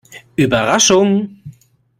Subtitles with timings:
[0.35, 1.37] Überraschung!